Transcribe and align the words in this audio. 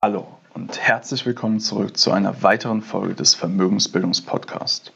Hallo 0.00 0.28
und 0.54 0.78
herzlich 0.78 1.26
willkommen 1.26 1.58
zurück 1.58 1.96
zu 1.96 2.12
einer 2.12 2.44
weiteren 2.44 2.82
Folge 2.82 3.16
des 3.16 3.34
Vermögensbildungspodcasts. 3.34 4.92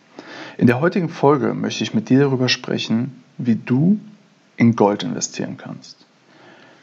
In 0.58 0.68
der 0.68 0.80
heutigen 0.80 1.08
Folge 1.08 1.54
möchte 1.54 1.82
ich 1.82 1.92
mit 1.92 2.08
dir 2.08 2.21
darüber 2.21 2.48
sprechen, 2.48 3.25
wie 3.36 3.57
du 3.57 3.99
in 4.57 4.76
Gold 4.76 5.02
investieren 5.02 5.57
kannst. 5.57 6.07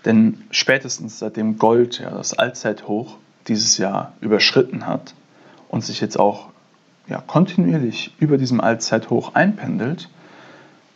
Denn 0.03 0.43
spätestens 0.51 1.17
seitdem 1.17 1.59
Gold 1.59 1.99
ja 1.99 2.09
das 2.09 2.37
Allzeithoch 2.37 3.15
dieses 3.47 3.77
Jahr 3.77 4.11
überschritten 4.19 4.85
hat 4.85 5.13
und 5.69 5.85
sich 5.85 6.01
jetzt 6.01 6.19
auch 6.19 6.49
ja, 7.07 7.21
kontinuierlich 7.21 8.13
über 8.19 8.37
diesem 8.37 8.59
Allzeithoch 8.59 9.33
einpendelt, 9.33 10.09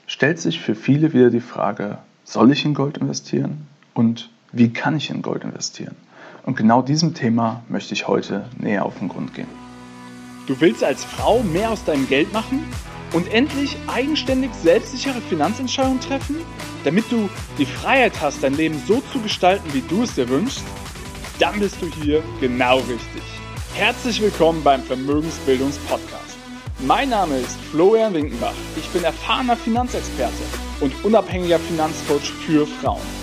stellt 0.07 0.39
sich 0.39 0.59
für 0.59 0.75
viele 0.75 1.13
wieder 1.13 1.29
die 1.29 1.39
Frage, 1.39 1.99
soll 2.25 2.51
ich 2.51 2.65
in 2.65 2.73
Gold 2.73 2.97
investieren 2.97 3.65
und 3.93 4.29
wie 4.51 4.73
kann 4.73 4.97
ich 4.97 5.09
in 5.09 5.21
Gold 5.21 5.45
investieren? 5.45 5.95
Und 6.43 6.57
genau 6.57 6.81
diesem 6.81 7.13
Thema 7.13 7.63
möchte 7.69 7.93
ich 7.93 8.07
heute 8.07 8.49
näher 8.59 8.85
auf 8.85 8.99
den 8.99 9.07
Grund 9.07 9.33
gehen. 9.33 9.47
Du 10.45 10.59
willst 10.59 10.83
als 10.83 11.05
Frau 11.05 11.41
mehr 11.41 11.71
aus 11.71 11.85
deinem 11.85 12.07
Geld 12.07 12.33
machen 12.33 12.65
und 13.13 13.31
endlich 13.33 13.77
eigenständig 13.87 14.51
selbstsichere 14.61 15.21
Finanzentscheidungen 15.21 16.01
treffen, 16.01 16.35
damit 16.83 17.09
du 17.09 17.29
die 17.57 17.65
Freiheit 17.65 18.13
hast, 18.21 18.43
dein 18.43 18.55
Leben 18.55 18.81
so 18.85 19.01
zu 19.13 19.19
gestalten, 19.21 19.73
wie 19.73 19.83
du 19.87 20.03
es 20.03 20.15
dir 20.15 20.27
wünschst? 20.27 20.63
Dann 21.39 21.59
bist 21.59 21.81
du 21.81 21.87
hier 21.87 22.21
genau 22.41 22.77
richtig. 22.77 23.23
Herzlich 23.73 24.21
willkommen 24.21 24.61
beim 24.63 24.83
Vermögensbildungspodcast. 24.83 26.37
Mein 26.79 27.09
Name 27.09 27.37
ist 27.37 27.57
Florian 27.71 28.13
Winkenbach. 28.13 28.53
Ich 28.75 28.87
bin 28.89 29.05
erfahrener 29.05 29.55
Finanzexperte 29.55 30.43
und 30.81 30.93
unabhängiger 31.05 31.59
Finanzcoach 31.59 32.31
für 32.45 32.67
Frauen. 32.67 33.22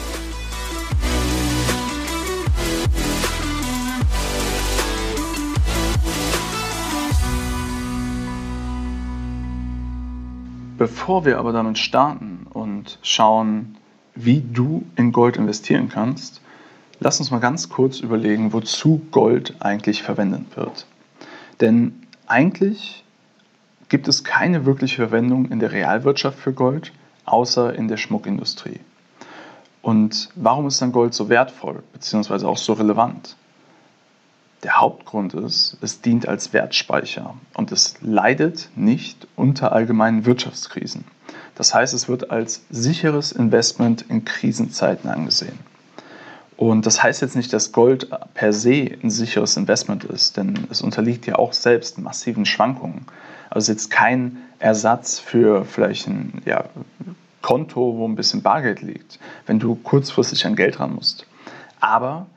Bevor 10.81 11.25
wir 11.25 11.37
aber 11.37 11.53
damit 11.53 11.77
starten 11.77 12.47
und 12.51 12.97
schauen, 13.03 13.77
wie 14.15 14.41
du 14.41 14.83
in 14.95 15.11
Gold 15.11 15.37
investieren 15.37 15.89
kannst, 15.89 16.41
lass 16.99 17.19
uns 17.19 17.29
mal 17.29 17.37
ganz 17.37 17.69
kurz 17.69 17.99
überlegen, 17.99 18.51
wozu 18.51 18.99
Gold 19.11 19.53
eigentlich 19.59 20.01
verwendet 20.01 20.57
wird. 20.57 20.87
Denn 21.59 22.07
eigentlich 22.25 23.03
gibt 23.89 24.07
es 24.07 24.23
keine 24.23 24.65
wirkliche 24.65 24.95
Verwendung 24.95 25.51
in 25.51 25.59
der 25.59 25.71
Realwirtschaft 25.71 26.39
für 26.39 26.51
Gold, 26.51 26.91
außer 27.25 27.75
in 27.75 27.87
der 27.87 27.97
Schmuckindustrie. 27.97 28.79
Und 29.83 30.29
warum 30.33 30.65
ist 30.65 30.81
dann 30.81 30.91
Gold 30.91 31.13
so 31.13 31.29
wertvoll, 31.29 31.83
beziehungsweise 31.93 32.47
auch 32.47 32.57
so 32.57 32.73
relevant? 32.73 33.35
Der 34.63 34.79
Hauptgrund 34.79 35.33
ist, 35.33 35.77
es 35.81 36.01
dient 36.01 36.27
als 36.27 36.53
Wertspeicher 36.53 37.35
und 37.55 37.71
es 37.71 37.95
leidet 38.01 38.69
nicht 38.75 39.27
unter 39.35 39.71
allgemeinen 39.71 40.25
Wirtschaftskrisen. 40.25 41.03
Das 41.55 41.73
heißt, 41.73 41.93
es 41.93 42.07
wird 42.07 42.29
als 42.29 42.63
sicheres 42.69 43.31
Investment 43.31 44.03
in 44.07 44.23
Krisenzeiten 44.23 45.09
angesehen. 45.09 45.57
Und 46.57 46.85
das 46.85 47.01
heißt 47.01 47.23
jetzt 47.23 47.35
nicht, 47.35 47.51
dass 47.53 47.71
Gold 47.71 48.09
per 48.35 48.53
se 48.53 48.91
ein 49.01 49.09
sicheres 49.09 49.57
Investment 49.57 50.03
ist, 50.03 50.37
denn 50.37 50.67
es 50.69 50.83
unterliegt 50.83 51.25
ja 51.25 51.37
auch 51.37 51.53
selbst 51.53 51.97
massiven 51.97 52.45
Schwankungen. 52.45 53.07
Also 53.49 53.71
es 53.71 53.77
ist 53.77 53.83
jetzt 53.85 53.89
kein 53.89 54.37
Ersatz 54.59 55.17
für 55.17 55.65
vielleicht 55.65 56.07
ein 56.07 56.43
ja, 56.45 56.65
Konto, 57.41 57.97
wo 57.97 58.07
ein 58.07 58.13
bisschen 58.13 58.43
Bargeld 58.43 58.83
liegt, 58.83 59.19
wenn 59.47 59.57
du 59.57 59.73
kurzfristig 59.73 60.45
an 60.45 60.55
Geld 60.55 60.79
ran 60.79 60.93
musst. 60.93 61.25
Aber 61.79 62.27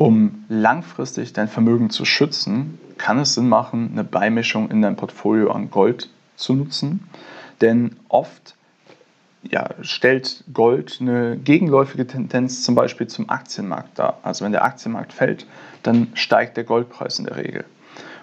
um 0.00 0.46
langfristig 0.48 1.34
dein 1.34 1.46
Vermögen 1.46 1.90
zu 1.90 2.06
schützen, 2.06 2.78
kann 2.96 3.18
es 3.18 3.34
Sinn 3.34 3.50
machen, 3.50 3.90
eine 3.92 4.02
Beimischung 4.02 4.70
in 4.70 4.80
dein 4.80 4.96
Portfolio 4.96 5.50
an 5.50 5.70
Gold 5.70 6.08
zu 6.36 6.54
nutzen. 6.54 7.06
Denn 7.60 7.96
oft 8.08 8.54
ja, 9.42 9.68
stellt 9.82 10.42
Gold 10.54 11.00
eine 11.02 11.36
gegenläufige 11.36 12.06
Tendenz 12.06 12.62
zum 12.62 12.74
Beispiel 12.74 13.08
zum 13.08 13.28
Aktienmarkt 13.28 13.98
dar. 13.98 14.20
Also 14.22 14.42
wenn 14.46 14.52
der 14.52 14.64
Aktienmarkt 14.64 15.12
fällt, 15.12 15.46
dann 15.82 16.08
steigt 16.14 16.56
der 16.56 16.64
Goldpreis 16.64 17.18
in 17.18 17.26
der 17.26 17.36
Regel. 17.36 17.66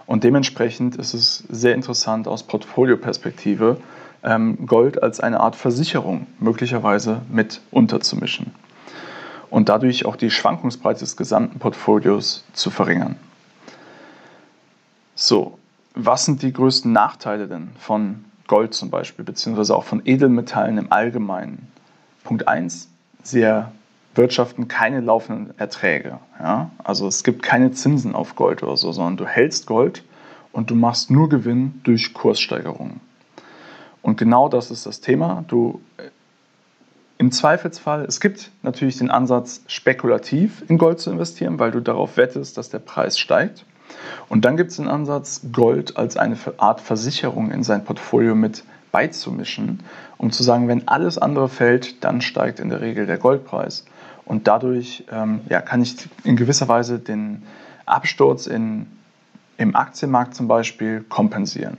Und 0.07 0.23
dementsprechend 0.23 0.95
ist 0.95 1.13
es 1.13 1.43
sehr 1.47 1.75
interessant 1.75 2.27
aus 2.27 2.41
Portfolioperspektive, 2.41 3.77
ähm, 4.23 4.65
Gold 4.65 5.03
als 5.03 5.19
eine 5.19 5.41
Art 5.41 5.55
Versicherung 5.55 6.25
möglicherweise 6.39 7.21
mit 7.29 7.61
unterzumischen 7.69 8.51
und 9.49 9.69
dadurch 9.69 10.05
auch 10.05 10.15
die 10.15 10.29
Schwankungsbreite 10.29 10.99
des 11.01 11.17
gesamten 11.17 11.59
Portfolios 11.59 12.43
zu 12.53 12.69
verringern. 12.69 13.15
So, 15.15 15.57
was 15.95 16.25
sind 16.25 16.41
die 16.41 16.53
größten 16.53 16.91
Nachteile 16.91 17.47
denn 17.47 17.69
von 17.79 18.25
Gold 18.47 18.73
zum 18.73 18.89
Beispiel, 18.89 19.25
beziehungsweise 19.25 19.75
auch 19.75 19.83
von 19.83 20.01
Edelmetallen 20.05 20.77
im 20.77 20.91
Allgemeinen? 20.91 21.71
Punkt 22.23 22.47
1, 22.47 22.87
sie 23.23 23.63
wirtschaften 24.15 24.67
keine 24.67 24.99
laufenden 24.99 25.57
Erträge. 25.59 26.19
Ja? 26.39 26.71
Also 26.83 27.07
es 27.07 27.23
gibt 27.23 27.43
keine 27.43 27.71
Zinsen 27.71 28.15
auf 28.15 28.35
Gold 28.35 28.63
oder 28.63 28.77
so, 28.77 28.91
sondern 28.91 29.17
du 29.17 29.25
hältst 29.25 29.65
Gold 29.65 30.03
und 30.51 30.69
du 30.69 30.75
machst 30.75 31.09
nur 31.11 31.29
Gewinn 31.29 31.81
durch 31.83 32.13
Kurssteigerungen. 32.13 32.99
Und 34.01 34.17
genau 34.17 34.49
das 34.49 34.71
ist 34.71 34.85
das 34.85 35.01
Thema. 35.01 35.43
Du 35.47 35.81
im 37.17 37.31
Zweifelsfall, 37.31 38.05
es 38.05 38.19
gibt 38.19 38.51
natürlich 38.61 38.97
den 38.97 39.09
Ansatz, 39.09 39.61
spekulativ 39.67 40.63
in 40.67 40.77
Gold 40.77 40.99
zu 40.99 41.11
investieren, 41.11 41.57
weil 41.59 41.71
du 41.71 41.79
darauf 41.79 42.17
wettest, 42.17 42.57
dass 42.57 42.69
der 42.69 42.79
Preis 42.79 43.17
steigt. 43.17 43.65
Und 44.29 44.45
dann 44.45 44.57
gibt 44.57 44.71
es 44.71 44.77
den 44.77 44.87
Ansatz, 44.87 45.41
Gold 45.51 45.97
als 45.97 46.17
eine 46.17 46.37
Art 46.57 46.81
Versicherung 46.81 47.51
in 47.51 47.63
sein 47.63 47.83
Portfolio 47.85 48.35
mit 48.35 48.63
beizumischen, 48.91 49.81
um 50.17 50.31
zu 50.31 50.43
sagen, 50.43 50.67
wenn 50.67 50.87
alles 50.87 51.17
andere 51.17 51.49
fällt, 51.49 52.03
dann 52.03 52.21
steigt 52.21 52.59
in 52.59 52.69
der 52.69 52.81
Regel 52.81 53.05
der 53.05 53.17
Goldpreis. 53.17 53.85
Und 54.25 54.47
dadurch 54.47 55.05
ähm, 55.11 55.41
ja, 55.49 55.61
kann 55.61 55.81
ich 55.81 55.95
in 56.23 56.35
gewisser 56.35 56.67
Weise 56.67 56.99
den 56.99 57.43
Absturz 57.85 58.45
in, 58.45 58.87
im 59.57 59.75
Aktienmarkt 59.75 60.35
zum 60.35 60.47
Beispiel 60.47 61.03
kompensieren. 61.07 61.77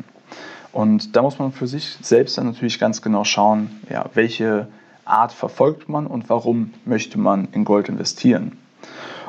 Und 0.73 1.15
da 1.17 1.23
muss 1.23 1.39
man 1.39 1.53
für 1.53 1.67
sich 1.67 1.99
selbst 2.03 2.39
dann 2.39 2.47
natürlich 2.47 2.79
ganz 2.79 3.03
genau 3.03 3.25
schauen, 3.25 3.81
ja, 3.91 4.07
welche 4.15 4.69
Art 5.09 5.33
verfolgt 5.33 5.89
man 5.89 6.07
und 6.07 6.29
warum 6.29 6.75
möchte 6.85 7.19
man 7.19 7.49
in 7.53 7.65
Gold 7.65 7.89
investieren. 7.89 8.59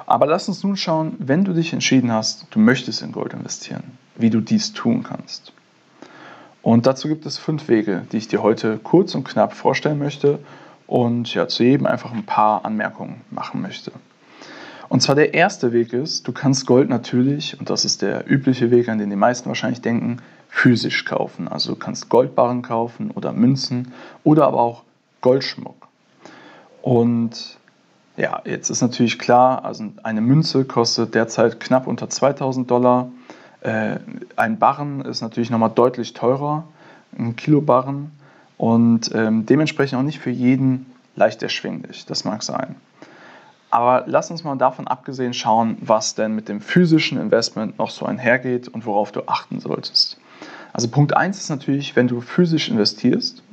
Aber 0.05 0.25
lass 0.25 0.47
uns 0.47 0.63
nun 0.63 0.75
schauen, 0.75 1.15
wenn 1.19 1.45
du 1.45 1.53
dich 1.53 1.71
entschieden 1.71 2.11
hast, 2.11 2.47
du 2.49 2.59
möchtest 2.59 3.01
in 3.01 3.11
Gold 3.11 3.33
investieren, 3.33 3.83
wie 4.15 4.29
du 4.29 4.41
dies 4.41 4.73
tun 4.73 5.03
kannst. 5.03 5.53
Und 6.61 6.85
dazu 6.85 7.07
gibt 7.07 7.25
es 7.25 7.37
fünf 7.37 7.67
Wege, 7.67 8.05
die 8.11 8.17
ich 8.17 8.27
dir 8.27 8.41
heute 8.41 8.79
kurz 8.79 9.15
und 9.15 9.23
knapp 9.23 9.53
vorstellen 9.53 9.99
möchte 9.99 10.39
und 10.87 11.33
ja, 11.33 11.47
zu 11.47 11.63
jedem 11.63 11.85
einfach 11.85 12.11
ein 12.11 12.25
paar 12.25 12.65
Anmerkungen 12.65 13.21
machen 13.29 13.61
möchte. 13.61 13.91
Und 14.89 15.01
zwar 15.01 15.13
der 15.13 15.35
erste 15.35 15.71
Weg 15.71 15.93
ist, 15.93 16.27
du 16.27 16.31
kannst 16.31 16.65
Gold 16.65 16.89
natürlich, 16.89 17.59
und 17.59 17.69
das 17.69 17.85
ist 17.85 18.01
der 18.01 18.29
übliche 18.29 18.71
Weg, 18.71 18.89
an 18.89 18.97
den 18.97 19.11
die 19.11 19.15
meisten 19.15 19.47
wahrscheinlich 19.47 19.81
denken, 19.81 20.17
physisch 20.49 21.05
kaufen. 21.05 21.47
Also 21.47 21.73
du 21.73 21.79
kannst 21.79 22.09
Goldbarren 22.09 22.63
kaufen 22.63 23.11
oder 23.11 23.31
Münzen 23.31 23.93
oder 24.23 24.47
aber 24.47 24.59
auch 24.59 24.83
Goldschmuck. 25.21 25.87
Und 26.81 27.57
ja, 28.17 28.41
jetzt 28.45 28.69
ist 28.69 28.81
natürlich 28.81 29.17
klar, 29.19 29.63
also 29.63 29.85
eine 30.03 30.21
Münze 30.21 30.65
kostet 30.65 31.15
derzeit 31.15 31.59
knapp 31.59 31.87
unter 31.87 32.09
2000 32.09 32.69
Dollar. 32.69 33.09
Äh, 33.61 33.99
ein 34.35 34.59
Barren 34.59 35.01
ist 35.01 35.21
natürlich 35.21 35.49
nochmal 35.49 35.71
deutlich 35.73 36.13
teurer, 36.13 36.65
ein 37.17 37.35
Kilo 37.35 37.61
Barren. 37.61 38.11
Und 38.57 39.11
ähm, 39.15 39.45
dementsprechend 39.45 39.99
auch 39.99 40.03
nicht 40.03 40.19
für 40.19 40.31
jeden 40.31 40.85
leicht 41.15 41.41
erschwinglich. 41.43 42.05
Das 42.05 42.25
mag 42.25 42.43
sein. 42.43 42.75
Aber 43.69 44.03
lass 44.07 44.31
uns 44.31 44.43
mal 44.43 44.57
davon 44.57 44.87
abgesehen 44.87 45.33
schauen, 45.33 45.77
was 45.79 46.15
denn 46.15 46.33
mit 46.35 46.49
dem 46.49 46.59
physischen 46.59 47.19
Investment 47.19 47.77
noch 47.77 47.91
so 47.91 48.05
einhergeht 48.05 48.67
und 48.67 48.85
worauf 48.85 49.11
du 49.11 49.27
achten 49.27 49.59
solltest. 49.59 50.17
Also 50.73 50.87
Punkt 50.87 51.15
1 51.15 51.37
ist 51.37 51.49
natürlich, 51.49 51.95
wenn 51.95 52.07
du 52.07 52.21
physisch 52.21 52.69
investierst, 52.69 53.43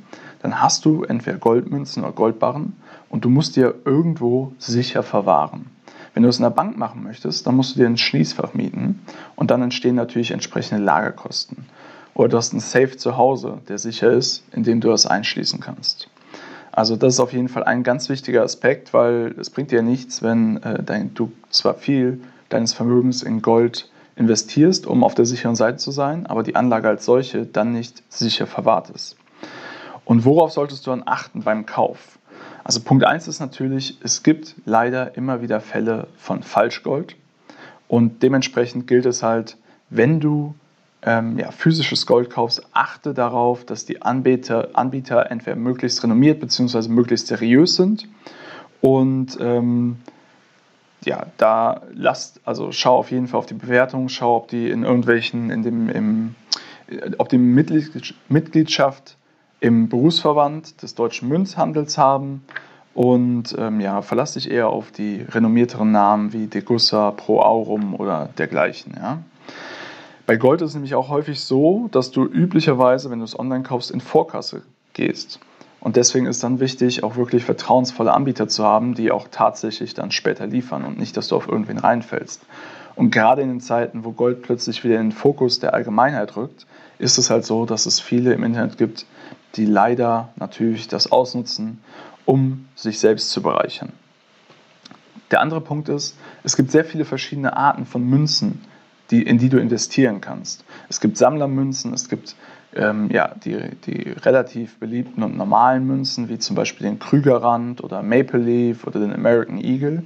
dann 0.46 0.62
hast 0.62 0.84
du 0.84 1.02
entweder 1.02 1.38
Goldmünzen 1.38 2.04
oder 2.04 2.12
Goldbarren 2.12 2.76
und 3.08 3.25
du 3.25 3.28
musst 3.28 3.56
dir 3.56 3.75
irgendwo 3.84 4.52
sicher 4.58 5.02
verwahren. 5.02 5.66
Wenn 6.14 6.22
du 6.22 6.28
es 6.28 6.38
in 6.38 6.44
der 6.44 6.50
Bank 6.50 6.78
machen 6.78 7.02
möchtest, 7.02 7.48
dann 7.48 7.56
musst 7.56 7.75
du 7.75 7.81
dir 7.81 7.87
ein 7.87 7.96
Schließfach 7.96 8.54
mieten 8.54 9.00
und 9.34 9.50
dann 9.50 9.60
entstehen 9.60 9.96
natürlich 9.96 10.31
entsprechende 10.31 10.84
Lagerkosten. 10.84 11.66
Oder 12.14 12.28
du 12.28 12.37
hast 12.37 12.52
einen 12.52 12.60
Safe 12.60 12.96
zu 12.96 13.16
Hause, 13.16 13.58
der 13.69 13.78
sicher 13.78 14.12
ist, 14.12 14.44
in 14.52 14.62
dem 14.62 14.81
du 14.81 14.88
das 14.88 15.04
einschließen 15.04 15.58
kannst. 15.58 16.08
Also 16.70 16.94
das 16.94 17.14
ist 17.14 17.20
auf 17.20 17.32
jeden 17.32 17.48
Fall 17.48 17.64
ein 17.64 17.82
ganz 17.82 18.08
wichtiger 18.08 18.44
Aspekt, 18.44 18.94
weil 18.94 19.34
es 19.40 19.50
bringt 19.50 19.72
dir 19.72 19.82
nichts, 19.82 20.22
wenn 20.22 20.62
äh, 20.62 20.81
dein, 20.81 21.12
du 21.14 21.32
zwar 21.50 21.75
viel 21.75 22.20
deines 22.50 22.72
Vermögens 22.72 23.25
in 23.25 23.43
Gold 23.43 23.90
investierst, 24.14 24.87
um 24.87 25.02
auf 25.02 25.16
der 25.16 25.26
sicheren 25.26 25.56
Seite 25.56 25.78
zu 25.78 25.90
sein, 25.90 26.25
aber 26.26 26.44
die 26.44 26.54
Anlage 26.54 26.87
als 26.87 27.04
solche 27.04 27.46
dann 27.46 27.72
nicht 27.72 28.04
sicher 28.08 28.46
verwahrt 28.46 28.90
ist. 28.90 29.16
Und 30.06 30.25
worauf 30.25 30.53
solltest 30.53 30.87
du 30.87 30.93
dann 30.93 31.03
achten 31.05 31.43
beim 31.43 31.67
Kauf? 31.67 32.19
Also 32.64 32.81
Punkt 32.81 33.05
1 33.05 33.29
ist 33.29 33.41
natürlich, 33.41 33.99
es 34.03 34.23
gibt 34.23 34.55
leider 34.64 35.17
immer 35.17 35.43
wieder 35.43 35.61
Fälle 35.61 36.06
von 36.17 36.43
Falschgold 36.43 37.17
und 37.88 38.23
dementsprechend 38.23 38.87
gilt 38.87 39.05
es 39.05 39.23
halt, 39.23 39.56
wenn 39.91 40.20
du 40.20 40.55
ähm, 41.03 41.38
ja, 41.38 41.50
physisches 41.50 42.06
Gold 42.06 42.31
kaufst, 42.31 42.62
achte 42.73 43.14
darauf, 43.14 43.64
dass 43.64 43.85
die 43.85 44.03
Anbieter, 44.03 44.70
Anbieter 44.75 45.31
entweder 45.31 45.56
möglichst 45.56 46.03
renommiert 46.03 46.41
bzw. 46.41 46.88
möglichst 46.88 47.26
seriös 47.26 47.75
sind 47.75 48.08
und 48.81 49.37
ähm, 49.41 49.99
ja, 51.05 51.26
da 51.37 51.82
lasst, 51.94 52.41
also 52.44 52.70
schau 52.70 52.97
auf 52.97 53.11
jeden 53.11 53.26
Fall 53.26 53.38
auf 53.38 53.47
die 53.47 53.55
Bewertung, 53.55 54.08
schau, 54.08 54.37
ob 54.37 54.49
die 54.49 54.70
in 54.70 54.85
irgendwelchen, 54.85 55.50
in 55.50 55.62
dem, 55.62 55.88
im, 55.88 56.35
ob 57.19 57.29
die 57.29 57.38
Mitgliedschaft 57.38 59.17
im 59.61 59.88
Berufsverband 59.88 60.82
des 60.82 60.94
deutschen 60.94 61.29
Münzhandels 61.29 61.99
haben 61.99 62.43
und 62.94 63.55
ähm, 63.58 63.81
ja, 63.81 64.00
verlass 64.03 64.32
dich 64.32 64.50
eher 64.50 64.69
auf 64.69 64.91
die 64.91 65.20
renommierteren 65.29 65.93
Namen 65.93 66.32
wie 66.32 66.47
Degussa, 66.47 67.11
Pro 67.11 67.41
Aurum 67.41 67.94
oder 67.94 68.31
dergleichen. 68.38 68.94
Ja. 68.97 69.19
Bei 70.26 70.37
Gold 70.37 70.62
ist 70.62 70.70
es 70.70 70.75
nämlich 70.75 70.94
auch 70.94 71.08
häufig 71.08 71.41
so, 71.41 71.88
dass 71.93 72.11
du 72.11 72.25
üblicherweise, 72.25 73.11
wenn 73.11 73.19
du 73.19 73.25
es 73.25 73.38
online 73.38 73.62
kaufst, 73.64 73.91
in 73.91 74.00
Vorkasse 74.00 74.62
gehst. 74.94 75.41
Und 75.79 75.97
deswegen 75.97 76.26
ist 76.26 76.43
dann 76.43 76.58
wichtig, 76.58 77.05
auch 77.05 77.17
wirklich 77.17 77.44
vertrauensvolle 77.44 78.12
Anbieter 78.12 78.49
zu 78.49 78.64
haben, 78.64 78.94
die 78.94 79.12
auch 79.12 79.29
tatsächlich 79.31 79.94
dann 79.94 80.11
später 80.11 80.47
liefern 80.47 80.85
und 80.85 80.99
nicht, 80.99 81.17
dass 81.17 81.29
du 81.29 81.37
auf 81.37 81.49
irgendwen 81.49 81.79
reinfällst. 81.79 82.44
Und 82.97 83.11
gerade 83.11 83.43
in 83.43 83.49
den 83.49 83.61
Zeiten, 83.61 84.05
wo 84.05 84.11
Gold 84.11 84.43
plötzlich 84.43 84.82
wieder 84.82 84.97
in 84.97 85.11
den 85.11 85.12
Fokus 85.12 85.61
der 85.61 85.75
Allgemeinheit 85.75 86.35
rückt, 86.37 86.67
ist 86.99 87.19
es 87.19 87.31
halt 87.31 87.44
so, 87.44 87.67
dass 87.67 87.85
es 87.87 88.00
viele 88.00 88.32
im 88.32 88.43
Internet 88.43 88.79
gibt, 88.79 89.06
die 89.55 89.67
leider 89.67 90.28
natürlich 90.37 90.88
das 90.88 91.11
ausnutzen, 91.11 91.81
um 92.25 92.67
sich 92.75 92.99
selbst 92.99 93.31
zu 93.31 93.43
bereichern. 93.43 93.93
Der 95.31 95.40
andere 95.40 95.61
Punkt 95.61 95.88
ist, 95.88 96.17
es 96.44 96.56
gibt 96.56 96.70
sehr 96.70 96.84
viele 96.84 97.05
verschiedene 97.05 97.56
Arten 97.56 97.87
von 97.87 98.05
Münzen, 98.05 98.61
die, 99.11 99.23
in 99.23 99.38
die 99.38 99.49
du 99.49 99.58
investieren 99.58 100.20
kannst. 100.20 100.64
Es 100.88 101.00
gibt 101.00 101.17
Sammlermünzen, 101.17 101.93
es 101.94 102.08
gibt 102.08 102.37
ähm, 102.75 103.11
ja, 103.11 103.34
die, 103.44 103.75
die 103.87 104.11
relativ 104.11 104.78
beliebten 104.78 105.23
und 105.23 105.37
normalen 105.37 105.87
Münzen, 105.87 106.29
wie 106.29 106.38
zum 106.38 106.56
Beispiel 106.56 106.87
den 106.87 106.99
Krügerrand 106.99 107.82
oder 107.82 108.02
Maple 108.02 108.40
Leaf 108.40 108.87
oder 108.87 109.00
den 109.00 109.12
American 109.12 109.58
Eagle. 109.58 110.02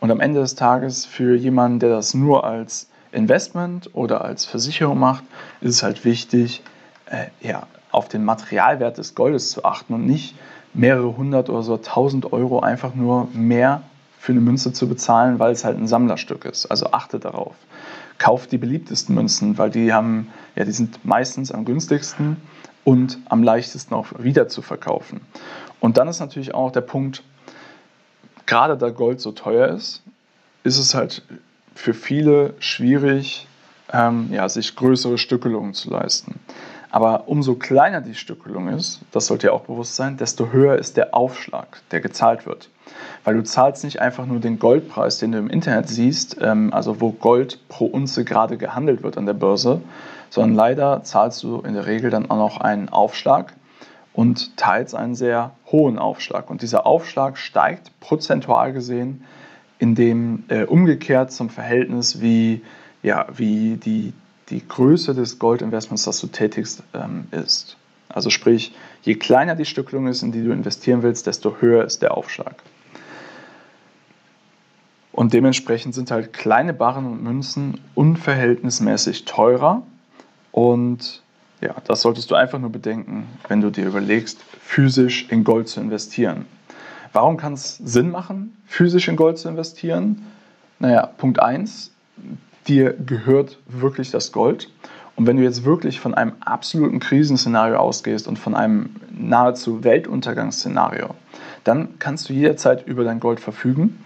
Und 0.00 0.10
am 0.10 0.20
Ende 0.20 0.40
des 0.40 0.54
Tages 0.54 1.04
für 1.04 1.34
jemanden, 1.34 1.80
der 1.80 1.90
das 1.90 2.14
nur 2.14 2.44
als 2.44 2.88
Investment 3.12 3.90
oder 3.94 4.24
als 4.24 4.44
Versicherung 4.44 4.98
macht, 4.98 5.24
ist 5.60 5.76
es 5.76 5.82
halt 5.82 6.04
wichtig, 6.04 6.62
äh, 7.06 7.26
ja, 7.40 7.66
auf 7.96 8.08
den 8.08 8.24
Materialwert 8.24 8.98
des 8.98 9.14
Goldes 9.14 9.50
zu 9.50 9.64
achten 9.64 9.94
und 9.94 10.06
nicht 10.06 10.36
mehrere 10.74 11.16
hundert 11.16 11.48
oder 11.48 11.62
so 11.62 11.76
tausend 11.76 12.32
Euro 12.32 12.60
einfach 12.60 12.94
nur 12.94 13.28
mehr 13.32 13.82
für 14.18 14.32
eine 14.32 14.40
Münze 14.40 14.72
zu 14.72 14.88
bezahlen, 14.88 15.38
weil 15.38 15.52
es 15.52 15.64
halt 15.64 15.78
ein 15.78 15.86
Sammlerstück 15.86 16.44
ist. 16.44 16.66
Also 16.66 16.92
achte 16.92 17.18
darauf 17.18 17.54
kauft 18.18 18.52
die 18.52 18.58
beliebtesten 18.58 19.14
Münzen, 19.14 19.58
weil 19.58 19.70
die 19.70 19.92
haben, 19.92 20.32
ja, 20.54 20.64
die 20.64 20.72
sind 20.72 21.04
meistens 21.04 21.52
am 21.52 21.64
günstigsten 21.64 22.36
und 22.84 23.18
am 23.26 23.42
leichtesten 23.42 23.94
auch 23.94 24.06
wieder 24.18 24.48
zu 24.48 24.62
verkaufen. 24.62 25.20
Und 25.80 25.98
dann 25.98 26.08
ist 26.08 26.20
natürlich 26.20 26.54
auch 26.54 26.72
der 26.72 26.80
Punkt, 26.80 27.22
gerade 28.46 28.76
da 28.76 28.90
Gold 28.90 29.20
so 29.20 29.32
teuer 29.32 29.68
ist, 29.68 30.02
ist 30.64 30.78
es 30.78 30.94
halt 30.94 31.22
für 31.74 31.94
viele 31.94 32.54
schwierig, 32.58 33.46
ähm, 33.92 34.28
ja, 34.32 34.48
sich 34.48 34.74
größere 34.74 35.18
Stückelungen 35.18 35.74
zu 35.74 35.90
leisten. 35.90 36.40
Aber 36.96 37.28
umso 37.28 37.56
kleiner 37.56 38.00
die 38.00 38.14
Stückelung 38.14 38.68
ist, 38.68 39.02
das 39.12 39.26
sollte 39.26 39.48
ja 39.48 39.52
auch 39.52 39.64
bewusst 39.64 39.96
sein, 39.96 40.16
desto 40.16 40.50
höher 40.50 40.76
ist 40.76 40.96
der 40.96 41.14
Aufschlag, 41.14 41.82
der 41.90 42.00
gezahlt 42.00 42.46
wird. 42.46 42.70
Weil 43.22 43.34
du 43.34 43.44
zahlst 43.44 43.84
nicht 43.84 44.00
einfach 44.00 44.24
nur 44.24 44.40
den 44.40 44.58
Goldpreis, 44.58 45.18
den 45.18 45.32
du 45.32 45.36
im 45.36 45.50
Internet 45.50 45.90
siehst, 45.90 46.38
ähm, 46.40 46.72
also 46.72 46.98
wo 46.98 47.10
Gold 47.10 47.68
pro 47.68 47.84
Unze 47.84 48.24
gerade 48.24 48.56
gehandelt 48.56 49.02
wird 49.02 49.18
an 49.18 49.26
der 49.26 49.34
Börse, 49.34 49.82
sondern 50.30 50.54
leider 50.54 51.02
zahlst 51.02 51.42
du 51.42 51.60
in 51.60 51.74
der 51.74 51.84
Regel 51.84 52.08
dann 52.08 52.30
auch 52.30 52.38
noch 52.38 52.62
einen 52.62 52.88
Aufschlag 52.88 53.52
und 54.14 54.56
teils 54.56 54.94
einen 54.94 55.14
sehr 55.14 55.50
hohen 55.70 55.98
Aufschlag. 55.98 56.48
Und 56.48 56.62
dieser 56.62 56.86
Aufschlag 56.86 57.36
steigt 57.36 57.90
prozentual 58.00 58.72
gesehen 58.72 59.22
in 59.78 59.94
dem 59.94 60.44
äh, 60.48 60.64
umgekehrt 60.64 61.30
zum 61.30 61.50
Verhältnis, 61.50 62.22
wie, 62.22 62.62
ja, 63.02 63.26
wie 63.36 63.76
die 63.76 64.14
die 64.50 64.66
Größe 64.66 65.14
des 65.14 65.38
Goldinvestments, 65.38 66.04
das 66.04 66.20
du 66.20 66.28
tätigst, 66.28 66.82
ähm, 66.94 67.26
ist. 67.30 67.76
Also 68.08 68.30
sprich, 68.30 68.72
je 69.02 69.16
kleiner 69.16 69.56
die 69.56 69.64
Stückelung 69.64 70.06
ist, 70.06 70.22
in 70.22 70.32
die 70.32 70.42
du 70.42 70.52
investieren 70.52 71.02
willst, 71.02 71.26
desto 71.26 71.56
höher 71.60 71.84
ist 71.84 72.02
der 72.02 72.16
Aufschlag. 72.16 72.62
Und 75.12 75.32
dementsprechend 75.32 75.94
sind 75.94 76.10
halt 76.10 76.32
kleine 76.32 76.74
Barren 76.74 77.06
und 77.06 77.22
Münzen 77.22 77.80
unverhältnismäßig 77.94 79.24
teurer. 79.24 79.82
Und 80.52 81.22
ja, 81.60 81.74
das 81.86 82.02
solltest 82.02 82.30
du 82.30 82.34
einfach 82.34 82.58
nur 82.58 82.70
bedenken, 82.70 83.26
wenn 83.48 83.62
du 83.62 83.70
dir 83.70 83.86
überlegst, 83.86 84.42
physisch 84.60 85.26
in 85.30 85.42
Gold 85.42 85.68
zu 85.68 85.80
investieren. 85.80 86.44
Warum 87.14 87.38
kann 87.38 87.54
es 87.54 87.78
Sinn 87.78 88.10
machen, 88.10 88.54
physisch 88.66 89.08
in 89.08 89.16
Gold 89.16 89.38
zu 89.38 89.48
investieren? 89.48 90.26
Naja, 90.78 91.06
Punkt 91.06 91.40
1, 91.40 91.90
dir 92.68 92.92
gehört 92.94 93.58
wirklich 93.66 94.10
das 94.10 94.32
Gold. 94.32 94.70
Und 95.16 95.26
wenn 95.26 95.38
du 95.38 95.42
jetzt 95.42 95.64
wirklich 95.64 95.98
von 95.98 96.14
einem 96.14 96.32
absoluten 96.40 97.00
Krisenszenario 97.00 97.78
ausgehst 97.78 98.28
und 98.28 98.38
von 98.38 98.54
einem 98.54 98.96
nahezu 99.10 99.82
Weltuntergangsszenario, 99.82 101.14
dann 101.64 101.98
kannst 101.98 102.28
du 102.28 102.34
jederzeit 102.34 102.86
über 102.86 103.02
dein 103.04 103.18
Gold 103.18 103.40
verfügen 103.40 104.04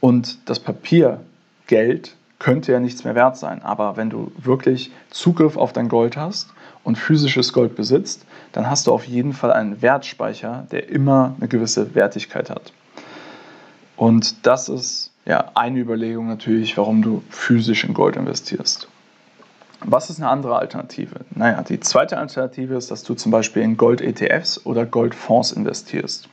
und 0.00 0.38
das 0.48 0.60
Papiergeld 0.60 2.14
könnte 2.38 2.72
ja 2.72 2.80
nichts 2.80 3.04
mehr 3.04 3.14
wert 3.14 3.36
sein. 3.36 3.62
Aber 3.62 3.96
wenn 3.96 4.10
du 4.10 4.32
wirklich 4.36 4.90
Zugriff 5.10 5.56
auf 5.56 5.72
dein 5.72 5.88
Gold 5.88 6.16
hast 6.16 6.52
und 6.84 6.96
physisches 6.96 7.52
Gold 7.52 7.76
besitzt, 7.76 8.26
dann 8.52 8.68
hast 8.68 8.86
du 8.86 8.92
auf 8.92 9.04
jeden 9.04 9.32
Fall 9.32 9.52
einen 9.52 9.80
Wertspeicher, 9.82 10.66
der 10.72 10.88
immer 10.88 11.34
eine 11.38 11.48
gewisse 11.48 11.94
Wertigkeit 11.94 12.50
hat. 12.50 12.72
Und 13.96 14.46
das 14.46 14.68
ist 14.68 15.09
ja, 15.26 15.50
eine 15.54 15.78
Überlegung 15.78 16.28
natürlich, 16.28 16.76
warum 16.76 17.02
du 17.02 17.22
physisch 17.28 17.84
in 17.84 17.94
Gold 17.94 18.16
investierst. 18.16 18.88
Was 19.82 20.10
ist 20.10 20.18
eine 20.18 20.28
andere 20.28 20.58
Alternative? 20.58 21.20
Naja, 21.30 21.62
die 21.62 21.80
zweite 21.80 22.18
Alternative 22.18 22.74
ist, 22.74 22.90
dass 22.90 23.02
du 23.02 23.14
zum 23.14 23.32
Beispiel 23.32 23.62
in 23.62 23.76
Gold-ETFs 23.76 24.66
oder 24.66 24.84
Goldfonds 24.84 25.52
investierst. 25.52 26.28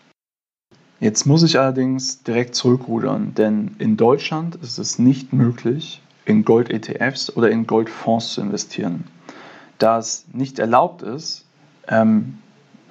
Jetzt 0.99 1.25
muss 1.25 1.43
ich 1.43 1.59
allerdings 1.59 2.23
direkt 2.23 2.55
zurückrudern, 2.55 3.33
denn 3.35 3.75
in 3.77 3.97
Deutschland 3.97 4.55
ist 4.55 4.79
es 4.79 4.99
nicht 4.99 5.31
möglich, 5.31 6.01
in 6.25 6.43
Gold-ETFs 6.43 7.35
oder 7.37 7.49
in 7.49 7.67
Goldfonds 7.67 8.33
zu 8.33 8.41
investieren. 8.41 9.05
Da 9.77 9.99
es 9.99 10.25
nicht 10.33 10.59
erlaubt 10.59 11.03
ist, 11.03 11.45
ähm, 11.87 12.39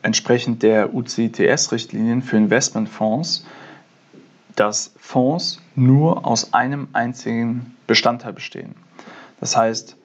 entsprechend 0.02 0.62
der 0.62 0.94
UCITS-Richtlinien 0.94 2.22
für 2.22 2.36
Investmentfonds 2.36 3.44
dass 4.56 4.92
Fonds 4.98 5.60
nur 5.74 6.26
aus 6.26 6.52
einem 6.52 6.88
einzigen 6.92 7.76
Bestandteil 7.86 8.32
bestehen. 8.32 8.74
Das 9.38 9.56
heißt, 9.56 9.96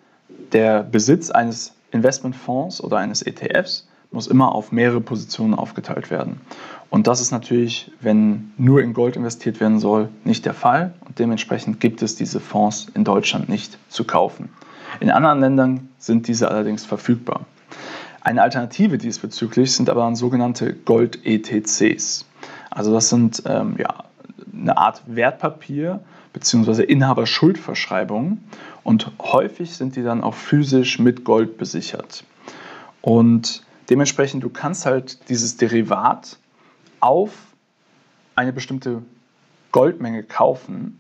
der 0.52 0.84
Besitz 0.84 1.32
eines 1.32 1.74
Investmentfonds 1.92 2.84
oder 2.84 2.98
eines 2.98 3.22
ETFs 3.22 3.88
muss 4.12 4.28
immer 4.28 4.54
auf 4.54 4.72
mehrere 4.72 5.02
Positionen 5.02 5.54
aufgeteilt 5.54 6.12
werden. 6.12 6.42
Und 6.90 7.08
das 7.08 7.22
ist 7.22 7.32
natürlich, 7.32 7.92
wenn 8.02 8.52
nur 8.58 8.82
in 8.82 8.94
Gold 8.94 9.16
investiert 9.16 9.62
werden 9.62 9.80
soll, 9.80 10.10
nicht 10.26 10.46
der 10.46 10.54
Fall. 10.54 10.94
Und 11.08 11.20
dementsprechend 11.20 11.80
gibt 11.80 12.02
es 12.02 12.16
diese 12.16 12.42
Fonds 12.42 12.88
in 12.94 13.06
Deutschland 13.06 13.48
nicht 13.48 13.78
zu 13.88 14.04
kaufen. 14.04 14.50
In 15.00 15.10
anderen 15.10 15.40
Ländern 15.40 15.90
sind 15.98 16.28
diese 16.28 16.52
allerdings 16.52 16.86
verfügbar. 16.86 17.46
Eine 18.20 18.42
Alternative 18.42 18.98
diesbezüglich 18.98 19.74
sind 19.74 19.90
aber 19.90 20.14
sogenannte 20.16 20.74
Gold-ETCs. 20.74 22.26
Also 22.70 22.94
das 22.94 23.10
sind 23.10 23.42
ähm, 23.46 23.76
ja, 23.80 24.04
eine 24.54 24.78
Art 24.78 25.04
Wertpapier 25.08 26.02
bzw. 26.34 26.84
Inhaberschuldverschreibung 26.84 28.40
und 28.84 29.12
häufig 29.20 29.76
sind 29.76 29.96
die 29.96 30.04
dann 30.04 30.22
auch 30.24 30.36
physisch 30.36 31.00
mit 31.00 31.24
Gold 31.24 31.58
besichert. 31.58 32.24
Und 33.02 33.64
dementsprechend, 33.90 34.44
du 34.44 34.50
kannst 34.50 34.86
halt 34.86 35.30
dieses 35.30 35.58
Derivat 35.58 36.38
auf 37.00 37.32
eine 38.36 38.54
bestimmte 38.54 39.02
Goldmenge 39.72 40.24
kaufen 40.24 40.98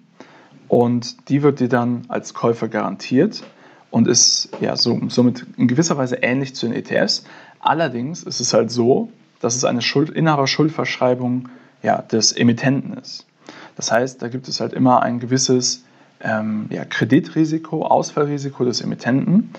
und 0.67 1.29
die 1.29 1.43
wird 1.43 1.59
dir 1.59 1.69
dann 1.69 2.05
als 2.07 2.33
Käufer 2.33 2.67
garantiert 2.67 3.43
und 3.89 4.07
ist 4.07 4.49
ja 4.61 4.75
so, 4.75 4.99
somit 5.09 5.45
in 5.57 5.67
gewisser 5.67 5.97
Weise 5.97 6.17
ähnlich 6.17 6.55
zu 6.55 6.67
den 6.67 6.75
ETFs. 6.75 7.25
Allerdings 7.59 8.23
ist 8.23 8.39
es 8.39 8.53
halt 8.53 8.71
so, 8.71 9.11
dass 9.41 9.55
es 9.55 9.65
eine 9.65 9.81
Schuld, 9.81 10.09
Inhaberschuldverschreibung 10.09 11.49
ja, 11.83 12.01
des 12.01 12.31
Emittenten 12.31 12.93
ist. 12.93 13.25
Das 13.75 13.91
heißt, 13.91 14.21
da 14.21 14.27
gibt 14.27 14.47
es 14.47 14.59
halt 14.59 14.73
immer 14.73 15.01
ein 15.01 15.19
gewisses 15.19 15.83
ähm, 16.21 16.67
ja, 16.69 16.85
Kreditrisiko, 16.85 17.85
Ausfallrisiko 17.85 18.65
des 18.65 18.81
Emittenten, 18.81 19.51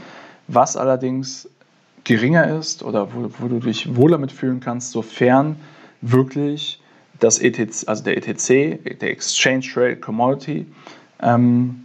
was 0.48 0.76
allerdings 0.76 1.48
geringer 2.04 2.58
ist 2.58 2.82
oder 2.82 3.14
wo, 3.14 3.30
wo 3.38 3.48
du 3.48 3.60
dich 3.60 3.96
wohler 3.96 4.18
mitfühlen 4.18 4.60
kannst, 4.60 4.92
sofern 4.92 5.56
wirklich 6.00 6.80
das 7.20 7.38
ETC, 7.38 7.86
also 7.86 8.02
der 8.02 8.16
ETC, 8.16 8.98
der 9.00 9.10
Exchange 9.10 9.66
Rate 9.76 10.00
Commodity, 10.00 10.66
ähm, 11.20 11.84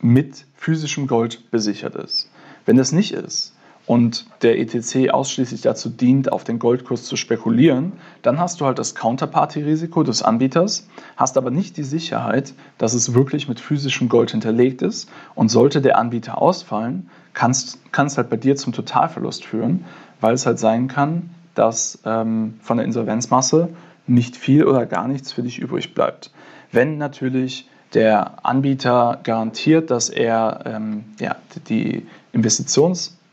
mit 0.00 0.44
physischem 0.56 1.06
Gold 1.06 1.50
besichert 1.50 1.96
ist. 1.96 2.30
Wenn 2.66 2.76
das 2.76 2.92
nicht 2.92 3.12
ist 3.12 3.53
und 3.86 4.26
der 4.42 4.58
ETC 4.58 5.10
ausschließlich 5.10 5.60
dazu 5.60 5.90
dient, 5.90 6.32
auf 6.32 6.44
den 6.44 6.58
Goldkurs 6.58 7.04
zu 7.04 7.16
spekulieren, 7.16 7.92
dann 8.22 8.38
hast 8.38 8.60
du 8.60 8.66
halt 8.66 8.78
das 8.78 8.94
Counterparty-Risiko 8.94 10.02
des 10.02 10.22
Anbieters, 10.22 10.88
hast 11.16 11.36
aber 11.36 11.50
nicht 11.50 11.76
die 11.76 11.82
Sicherheit, 11.82 12.54
dass 12.78 12.94
es 12.94 13.12
wirklich 13.12 13.48
mit 13.48 13.60
physischem 13.60 14.08
Gold 14.08 14.30
hinterlegt 14.30 14.80
ist. 14.80 15.10
Und 15.34 15.50
sollte 15.50 15.82
der 15.82 15.98
Anbieter 15.98 16.40
ausfallen, 16.40 17.10
kann 17.34 17.50
es 17.50 18.16
halt 18.16 18.30
bei 18.30 18.36
dir 18.36 18.56
zum 18.56 18.72
Totalverlust 18.72 19.44
führen, 19.44 19.84
weil 20.20 20.34
es 20.34 20.46
halt 20.46 20.58
sein 20.58 20.88
kann, 20.88 21.30
dass 21.54 21.98
ähm, 22.06 22.54
von 22.62 22.78
der 22.78 22.86
Insolvenzmasse 22.86 23.68
nicht 24.06 24.36
viel 24.36 24.64
oder 24.64 24.86
gar 24.86 25.08
nichts 25.08 25.32
für 25.32 25.42
dich 25.42 25.58
übrig 25.58 25.94
bleibt. 25.94 26.30
Wenn 26.72 26.96
natürlich 26.98 27.68
der 27.92 28.44
Anbieter 28.44 29.20
garantiert, 29.22 29.90
dass 29.90 30.08
er 30.08 30.62
ähm, 30.64 31.04
ja, 31.20 31.36
die 31.68 32.06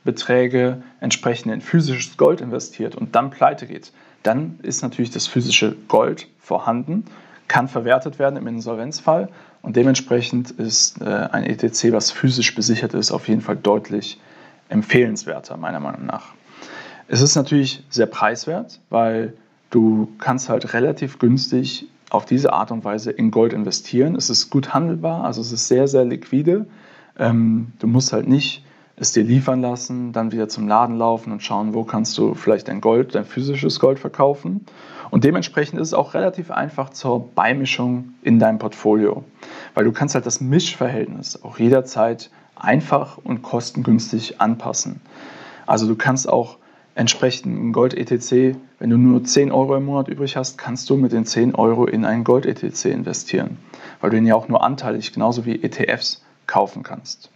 Investitionsbeträge 0.04 0.82
entsprechend 1.00 1.54
in 1.54 1.62
physisches 1.62 2.18
Gold 2.18 2.42
investiert 2.42 2.96
und 2.96 3.16
dann 3.16 3.30
pleite 3.30 3.68
geht, 3.68 3.92
dann 4.24 4.60
ist 4.62 4.82
natürlich 4.82 5.12
das 5.12 5.28
physische 5.28 5.76
Gold 5.88 6.28
vorhanden, 6.40 7.06
kann 7.48 7.68
verwertet 7.68 8.20
werden 8.20 8.38
im 8.38 8.48
Insolvenzfall 8.48 9.30
und 9.62 9.76
dementsprechend 9.76 10.52
ist 10.52 11.02
äh, 11.02 11.06
ein 11.06 11.44
ETC, 11.44 11.92
was 11.92 12.12
physisch 12.12 12.56
besichert 12.56 12.94
ist, 12.94 13.12
auf 13.12 13.28
jeden 13.28 13.42
Fall 13.42 13.58
deutlich 13.58 14.20
empfehlenswerter, 14.70 15.58
meiner 15.58 15.80
Meinung 15.80 16.06
nach. 16.06 16.34
Es 17.08 17.22
ist 17.22 17.36
natürlich 17.36 17.84
sehr 17.90 18.06
preiswert, 18.06 18.80
weil 18.90 19.34
du 19.70 20.08
kannst 20.18 20.50
halt 20.50 20.74
relativ 20.74 21.20
günstig 21.20 21.88
auf 22.10 22.26
diese 22.26 22.54
Art 22.54 22.72
und 22.72 22.84
Weise 22.84 23.12
in 23.12 23.32
Gold 23.32 23.54
investieren. 23.54 24.16
Es 24.16 24.30
ist 24.30 24.50
gut 24.50 24.74
handelbar, 24.74 25.26
also 25.26 25.42
es 25.42 25.52
ist 25.52 25.68
sehr, 25.68 25.88
sehr 25.88 26.06
liquide. 26.06 26.66
Ähm, 27.20 27.74
du 27.80 27.88
musst 27.88 28.14
halt 28.14 28.28
nicht 28.28 28.64
es 29.02 29.14
dir 29.14 29.24
liefern 29.24 29.62
lassen, 29.62 30.14
dann 30.14 30.32
wieder 30.32 30.48
zum 30.48 30.68
Laden 30.68 30.96
laufen 30.96 31.32
und 31.32 31.42
schauen, 31.42 31.74
wo 31.74 31.84
kannst 31.84 32.16
du 32.20 32.36
vielleicht 32.36 32.68
dein 32.68 32.82
Gold, 32.82 33.16
dein 33.16 33.26
physisches 33.26 33.80
Gold 33.80 33.98
verkaufen. 33.98 34.66
Und 35.10 35.24
dementsprechend 35.24 35.80
ist 35.80 35.88
es 35.88 35.94
auch 35.96 36.14
relativ 36.14 36.52
einfach 36.52 36.92
zur 36.92 37.28
Beimischung 37.34 38.14
in 38.22 38.38
deinem 38.38 38.60
Portfolio, 38.60 39.24
weil 39.74 39.86
du 39.86 39.92
kannst 39.92 40.14
halt 40.14 40.28
das 40.28 40.40
Mischverhältnis 40.40 41.44
auch 41.44 41.58
jederzeit 41.58 42.30
einfach 42.56 43.18
und 43.18 43.42
kostengünstig 43.42 44.40
anpassen. 44.40 45.02
Also 45.66 45.88
du 45.88 45.96
kannst 45.96 46.30
auch 46.30 46.58
entsprechend 46.94 47.60
ein 47.60 47.74
Gold-ETC, 47.74 48.56
wenn 48.78 48.90
du 48.92 48.98
nur 48.98 49.24
10 49.24 49.52
Euro 49.52 49.78
im 49.78 49.86
Monat 49.86 50.10
übrig 50.10 50.38
hast, 50.38 50.60
kannst 50.60 50.92
du 50.92 50.96
mit 50.96 51.12
den 51.12 51.26
10 51.26 51.56
Euro 51.56 51.88
in 51.88 52.06
ein 52.06 52.24
Gold-ETC 52.24 52.86
investieren, 52.86 53.58
weil 54.00 54.12
du 54.12 54.18
ihn 54.18 54.28
ja 54.28 54.36
auch 54.36 54.48
nur 54.48 54.64
anteilig, 54.64 55.12
genauso 55.12 55.46
wie 55.48 55.64
ETFs, 55.64 56.24
kaufen 56.46 56.84
kannst. 56.84 57.31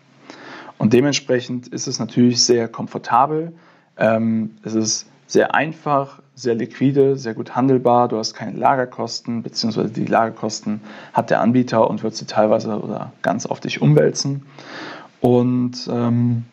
Und 0.85 0.93
dementsprechend 0.93 1.67
ist 1.69 1.87
es 1.87 1.97
natürlich 1.97 2.43
sehr 2.43 2.67
komfortabel, 2.67 3.53
ähm, 3.97 4.51
es 4.61 4.75
ist 4.75 5.07
sehr 5.25 5.55
einfach, 5.55 6.21
sehr 6.35 6.53
liquide, 6.53 7.17
sehr 7.17 7.33
gut 7.33 7.55
handelbar, 7.55 8.07
du 8.07 8.19
hast 8.19 8.35
keine 8.35 8.55
Lagerkosten, 8.55 9.41
beziehungsweise 9.41 9.89
die 9.89 10.05
Lagerkosten 10.05 10.81
hat 11.11 11.31
der 11.31 11.41
Anbieter 11.41 11.89
und 11.89 12.03
wird 12.03 12.15
sie 12.15 12.27
teilweise 12.27 12.79
oder 12.79 13.13
ganz 13.23 13.47
auf 13.47 13.59
dich 13.59 13.81
umwälzen. 13.81 14.45
Und 15.21 15.89
ähm, 15.91 16.43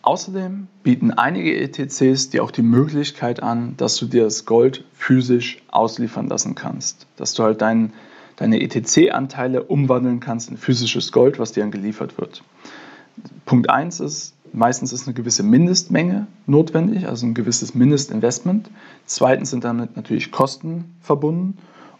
Außerdem 0.00 0.68
bieten 0.82 1.10
einige 1.10 1.54
ETCs 1.60 2.30
dir 2.30 2.42
auch 2.42 2.50
die 2.50 2.62
Möglichkeit 2.62 3.42
an, 3.42 3.74
dass 3.76 3.96
du 3.96 4.06
dir 4.06 4.24
das 4.24 4.46
Gold 4.46 4.86
physisch 4.94 5.58
ausliefern 5.70 6.26
lassen 6.26 6.54
kannst. 6.54 7.06
Dass 7.18 7.34
du 7.34 7.42
halt 7.42 7.60
dein, 7.60 7.92
deine 8.36 8.62
ETC-Anteile 8.62 9.62
umwandeln 9.62 10.20
kannst 10.20 10.48
in 10.48 10.56
physisches 10.56 11.12
Gold, 11.12 11.38
was 11.38 11.52
dir 11.52 11.60
dann 11.60 11.70
geliefert 11.70 12.16
wird. 12.16 12.42
Punkt 13.44 13.70
1 13.70 14.00
ist, 14.00 14.34
meistens 14.52 14.92
ist 14.92 15.06
eine 15.06 15.14
gewisse 15.14 15.42
Mindestmenge 15.42 16.26
notwendig, 16.46 17.06
also 17.06 17.26
ein 17.26 17.34
gewisses 17.34 17.74
Mindestinvestment. 17.74 18.70
Zweitens 19.06 19.50
sind 19.50 19.64
damit 19.64 19.96
natürlich 19.96 20.32
Kosten 20.32 20.96
verbunden. 21.00 21.58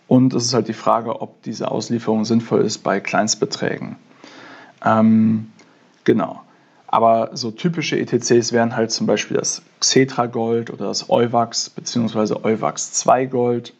Und 0.08 0.34
es 0.34 0.44
ist 0.44 0.54
halt 0.54 0.66
die 0.66 0.72
Frage, 0.72 1.20
ob 1.20 1.40
diese 1.42 1.70
Auslieferung 1.70 2.24
sinnvoll 2.24 2.62
ist 2.62 2.78
bei 2.78 2.98
Kleinstbeträgen. 2.98 3.94
Ähm, 4.84 5.52
genau. 6.02 6.40
Aber 6.88 7.30
so 7.34 7.52
typische 7.52 7.96
ETCs 7.96 8.52
wären 8.52 8.74
halt 8.74 8.90
zum 8.90 9.06
Beispiel 9.06 9.36
das 9.36 9.62
Xetra 9.78 10.26
Gold 10.26 10.70
oder 10.70 10.86
das 10.86 11.08
Euwax 11.08 11.70
bzw. 11.70 12.34
Euwax 12.42 12.92
2 12.94 13.26
Gold. 13.26 13.74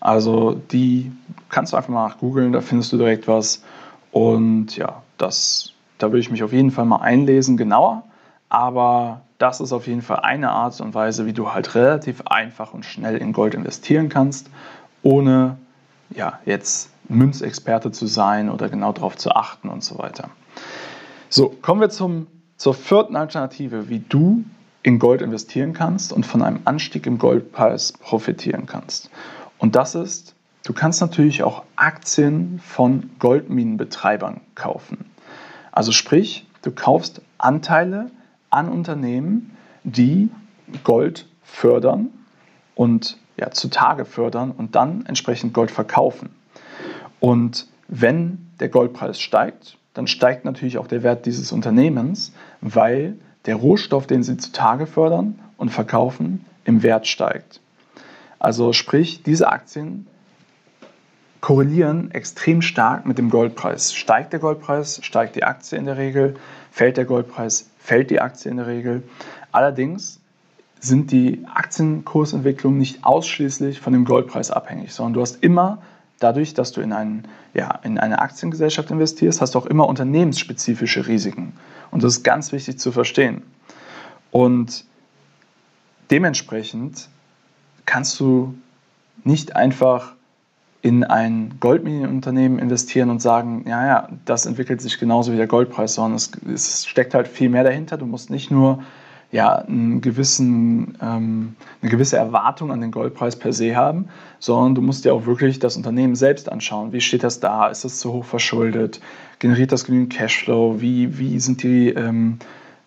Also 0.00 0.60
die 0.72 1.12
kannst 1.48 1.72
du 1.72 1.76
einfach 1.76 1.90
mal 1.90 2.08
nach 2.08 2.18
googeln, 2.18 2.52
da 2.52 2.60
findest 2.60 2.92
du 2.92 2.96
direkt 2.96 3.28
was. 3.28 3.62
Und 4.10 4.76
ja, 4.76 5.02
das, 5.18 5.72
da 5.98 6.08
würde 6.08 6.20
ich 6.20 6.30
mich 6.30 6.42
auf 6.42 6.52
jeden 6.52 6.70
Fall 6.70 6.84
mal 6.84 7.00
einlesen, 7.00 7.56
genauer. 7.56 8.04
Aber 8.48 9.22
das 9.38 9.60
ist 9.60 9.72
auf 9.72 9.86
jeden 9.86 10.02
Fall 10.02 10.20
eine 10.20 10.50
Art 10.50 10.80
und 10.80 10.94
Weise, 10.94 11.26
wie 11.26 11.32
du 11.32 11.52
halt 11.52 11.74
relativ 11.74 12.22
einfach 12.22 12.74
und 12.74 12.84
schnell 12.84 13.16
in 13.16 13.32
Gold 13.32 13.54
investieren 13.54 14.08
kannst, 14.08 14.50
ohne 15.02 15.56
ja, 16.10 16.38
jetzt 16.44 16.90
Münzexperte 17.08 17.90
zu 17.90 18.06
sein 18.06 18.50
oder 18.50 18.68
genau 18.68 18.92
darauf 18.92 19.16
zu 19.16 19.30
achten 19.30 19.68
und 19.68 19.82
so 19.82 19.98
weiter. 19.98 20.30
So, 21.28 21.48
kommen 21.60 21.80
wir 21.80 21.90
zum 21.90 22.26
zur 22.56 22.74
vierten 22.74 23.16
Alternative, 23.16 23.88
wie 23.88 23.98
du 24.00 24.44
in 24.82 24.98
Gold 24.98 25.20
investieren 25.20 25.72
kannst 25.72 26.12
und 26.12 26.24
von 26.24 26.42
einem 26.42 26.60
Anstieg 26.64 27.06
im 27.06 27.18
Goldpreis 27.18 27.92
profitieren 27.92 28.66
kannst. 28.66 29.10
Und 29.58 29.74
das 29.74 29.94
ist, 29.94 30.34
du 30.64 30.72
kannst 30.72 31.00
natürlich 31.00 31.42
auch 31.42 31.64
Aktien 31.76 32.60
von 32.64 33.10
Goldminenbetreibern 33.18 34.40
kaufen. 34.54 35.10
Also 35.76 35.92
sprich, 35.92 36.46
du 36.62 36.70
kaufst 36.70 37.20
Anteile 37.36 38.10
an 38.48 38.70
Unternehmen, 38.70 39.54
die 39.84 40.30
Gold 40.84 41.28
fördern 41.42 42.08
und 42.74 43.18
ja, 43.36 43.50
zutage 43.50 44.06
fördern 44.06 44.52
und 44.52 44.74
dann 44.74 45.04
entsprechend 45.04 45.52
Gold 45.52 45.70
verkaufen. 45.70 46.30
Und 47.20 47.66
wenn 47.88 48.50
der 48.58 48.70
Goldpreis 48.70 49.20
steigt, 49.20 49.76
dann 49.92 50.06
steigt 50.06 50.46
natürlich 50.46 50.78
auch 50.78 50.86
der 50.86 51.02
Wert 51.02 51.26
dieses 51.26 51.52
Unternehmens, 51.52 52.32
weil 52.62 53.18
der 53.44 53.56
Rohstoff, 53.56 54.06
den 54.06 54.22
sie 54.22 54.38
zutage 54.38 54.86
fördern 54.86 55.38
und 55.58 55.68
verkaufen, 55.68 56.46
im 56.64 56.82
Wert 56.82 57.06
steigt. 57.06 57.60
Also 58.38 58.72
sprich, 58.72 59.22
diese 59.24 59.50
Aktien 59.52 60.06
korrelieren 61.46 62.10
extrem 62.10 62.60
stark 62.60 63.06
mit 63.06 63.18
dem 63.18 63.30
Goldpreis. 63.30 63.94
Steigt 63.94 64.32
der 64.32 64.40
Goldpreis, 64.40 64.98
steigt 65.04 65.36
die 65.36 65.44
Aktie 65.44 65.78
in 65.78 65.84
der 65.84 65.96
Regel, 65.96 66.34
fällt 66.72 66.96
der 66.96 67.04
Goldpreis, 67.04 67.70
fällt 67.78 68.10
die 68.10 68.20
Aktie 68.20 68.50
in 68.50 68.56
der 68.56 68.66
Regel. 68.66 69.04
Allerdings 69.52 70.18
sind 70.80 71.12
die 71.12 71.46
Aktienkursentwicklungen 71.46 72.80
nicht 72.80 73.04
ausschließlich 73.04 73.78
von 73.78 73.92
dem 73.92 74.04
Goldpreis 74.04 74.50
abhängig, 74.50 74.92
sondern 74.92 75.12
du 75.12 75.20
hast 75.20 75.40
immer 75.40 75.80
dadurch, 76.18 76.52
dass 76.52 76.72
du 76.72 76.80
in, 76.80 76.92
einen, 76.92 77.28
ja, 77.54 77.78
in 77.84 77.96
eine 77.98 78.18
Aktiengesellschaft 78.18 78.90
investierst, 78.90 79.40
hast 79.40 79.54
du 79.54 79.60
auch 79.60 79.66
immer 79.66 79.86
unternehmensspezifische 79.86 81.06
Risiken. 81.06 81.52
Und 81.92 82.02
das 82.02 82.14
ist 82.14 82.22
ganz 82.24 82.50
wichtig 82.50 82.80
zu 82.80 82.90
verstehen. 82.90 83.42
Und 84.32 84.84
dementsprechend 86.10 87.08
kannst 87.84 88.18
du 88.18 88.58
nicht 89.22 89.54
einfach 89.54 90.15
in 90.86 91.02
ein 91.02 91.56
Goldminenunternehmen 91.58 92.60
investieren 92.60 93.10
und 93.10 93.20
sagen, 93.20 93.64
ja, 93.66 93.84
ja, 93.84 94.08
das 94.24 94.46
entwickelt 94.46 94.80
sich 94.80 95.00
genauso 95.00 95.32
wie 95.32 95.36
der 95.36 95.48
Goldpreis, 95.48 95.94
sondern 95.94 96.14
es, 96.14 96.30
es 96.54 96.86
steckt 96.86 97.12
halt 97.12 97.26
viel 97.26 97.48
mehr 97.48 97.64
dahinter. 97.64 97.96
Du 97.96 98.06
musst 98.06 98.30
nicht 98.30 98.52
nur 98.52 98.84
ja, 99.32 99.56
einen 99.56 100.00
gewissen, 100.00 100.96
ähm, 101.02 101.56
eine 101.82 101.90
gewisse 101.90 102.18
Erwartung 102.18 102.70
an 102.70 102.80
den 102.80 102.92
Goldpreis 102.92 103.34
per 103.34 103.52
se 103.52 103.74
haben, 103.74 104.06
sondern 104.38 104.76
du 104.76 104.80
musst 104.80 105.04
dir 105.04 105.12
auch 105.12 105.26
wirklich 105.26 105.58
das 105.58 105.76
Unternehmen 105.76 106.14
selbst 106.14 106.52
anschauen. 106.52 106.92
Wie 106.92 107.00
steht 107.00 107.24
das 107.24 107.40
da? 107.40 107.66
Ist 107.66 107.84
es 107.84 107.98
zu 107.98 108.12
hoch 108.12 108.24
verschuldet? 108.24 109.00
Generiert 109.40 109.72
das 109.72 109.86
genügend 109.86 110.12
Cashflow? 110.12 110.80
Wie, 110.80 111.18
wie 111.18 111.40
sind 111.40 111.64
die, 111.64 111.88
ähm, 111.88 112.38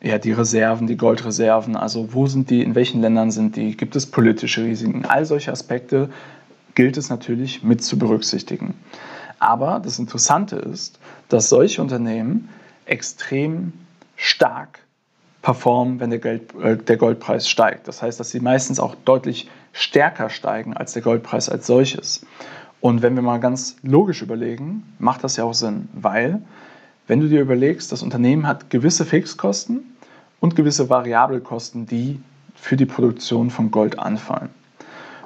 ja, 0.02 0.20
die 0.20 0.32
Reserven, 0.32 0.88
die 0.88 0.96
Goldreserven? 0.96 1.76
Also 1.76 2.14
wo 2.14 2.28
sind 2.28 2.50
die, 2.50 2.64
in 2.64 2.76
welchen 2.76 3.02
Ländern 3.02 3.30
sind 3.30 3.58
die? 3.58 3.76
Gibt 3.76 3.98
es 3.98 4.06
politische 4.06 4.64
Risiken? 4.64 5.04
All 5.04 5.26
solche 5.26 5.52
Aspekte 5.52 6.08
gilt 6.80 6.96
es 6.96 7.10
natürlich 7.10 7.62
mit 7.62 7.84
zu 7.84 8.00
berücksichtigen. 8.00 8.74
Aber 9.38 9.82
das 9.84 10.00
Interessante 10.00 10.56
ist, 10.56 10.98
dass 11.28 11.50
solche 11.50 11.82
Unternehmen 11.82 12.48
extrem 12.86 13.74
stark 14.16 14.80
performen, 15.42 16.00
wenn 16.00 16.10
der, 16.10 16.20
Geld, 16.20 16.56
äh, 16.56 16.78
der 16.78 16.96
Goldpreis 16.96 17.50
steigt. 17.50 17.90
Das 17.90 18.02
heißt, 18.02 18.18
dass 18.18 18.30
sie 18.30 18.40
meistens 18.40 18.80
auch 18.80 18.96
deutlich 18.96 19.50
stärker 19.74 20.30
steigen 20.30 20.74
als 20.74 20.94
der 20.94 21.02
Goldpreis 21.02 21.50
als 21.50 21.68
solches. 21.68 22.26
Und 22.80 23.02
wenn 23.02 23.14
wir 23.16 23.24
mal 23.24 23.42
ganz 23.42 23.76
logisch 23.84 24.22
überlegen, 24.22 24.84
macht 25.00 25.26
das 25.26 25.36
ja 25.36 25.44
auch 25.44 25.54
Sinn, 25.54 25.90
weil 25.92 26.42
wenn 27.08 27.20
du 27.20 27.28
dir 27.28 27.42
überlegst, 27.42 27.92
das 27.92 28.04
Unternehmen 28.04 28.48
hat 28.48 28.70
gewisse 28.70 29.04
Fixkosten 29.04 29.98
und 30.40 30.56
gewisse 30.56 30.90
Variabelkosten, 30.90 31.88
die 31.88 32.22
für 32.56 32.78
die 32.78 32.86
Produktion 32.86 33.50
von 33.50 33.70
Gold 33.70 34.00
anfallen. 34.00 34.52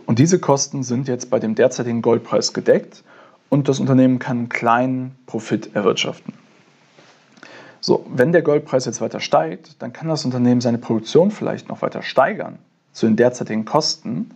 Und 0.06 0.20
diese 0.20 0.40
Kosten 0.40 0.84
sind 0.84 1.08
jetzt 1.08 1.30
bei 1.30 1.40
dem 1.40 1.56
derzeitigen 1.56 2.02
Goldpreis 2.02 2.54
gedeckt 2.54 3.04
und 3.50 3.70
das 3.70 3.80
Unternehmen 3.80 4.20
kann 4.20 4.38
einen 4.38 4.50
kleinen 4.50 5.16
Profit 5.26 5.76
erwirtschaften. 5.76 6.34
So, 7.80 8.06
wenn 8.10 8.32
der 8.32 8.42
Goldpreis 8.42 8.86
jetzt 8.86 9.02
weiter 9.02 9.20
steigt, 9.20 9.82
dann 9.82 9.92
kann 9.92 10.08
das 10.08 10.24
Unternehmen 10.24 10.62
seine 10.62 10.78
Produktion 10.78 11.32
vielleicht 11.32 11.68
noch 11.68 11.82
weiter 11.82 12.02
steigern 12.02 12.58
zu 12.94 13.06
den 13.06 13.18
derzeitigen 13.18 13.66
Kosten. 13.66 14.32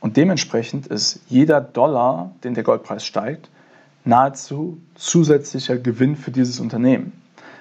Und 0.00 0.16
dementsprechend 0.16 0.88
ist 0.88 1.20
jeder 1.28 1.60
Dollar, 1.60 2.32
den 2.42 2.54
der 2.54 2.64
Goldpreis 2.64 3.04
steigt, 3.06 3.50
nahezu 4.04 4.78
zusätzlicher 4.96 5.76
Gewinn 5.76 6.16
für 6.16 6.30
dieses 6.30 6.58
Unternehmen, 6.58 7.12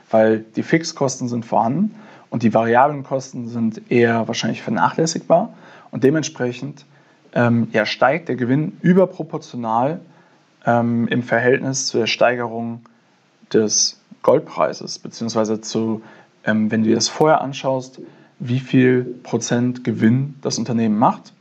weil 0.10 0.40
die 0.40 0.64
Fixkosten 0.64 1.28
sind 1.28 1.46
vorhanden 1.46 1.96
und 2.30 2.44
die 2.44 2.54
variablen 2.54 3.04
Kosten 3.04 3.48
sind 3.48 3.92
eher 3.92 4.28
wahrscheinlich 4.28 4.62
vernachlässigbar. 4.62 5.54
Und 5.92 6.04
dementsprechend 6.04 6.86
ähm, 7.38 7.68
ja, 7.72 7.86
steigt 7.86 8.30
der 8.30 8.36
Gewinn 8.36 8.78
überproportional 8.82 10.02
ähm, 10.66 11.08
im 11.08 11.22
Verhältnis 11.22 11.86
zu 11.86 12.00
der 12.00 12.08
Steigerung 12.08 12.82
des 13.54 14.02
Goldpreises, 14.24 14.98
beziehungsweise 14.98 15.62
zu, 15.62 16.02
ähm, 16.44 16.72
wenn 16.72 16.82
du 16.82 16.90
dir 16.90 16.96
das 16.96 17.10
vorher 17.10 17.42
anschaust, 17.42 18.02
wie 18.40 18.60
viel 18.60 19.20
Prozent 19.22 19.84
Gewinn 19.84 20.34
das 20.42 20.58
Unternehmen 20.58 20.98
macht, 20.98 21.32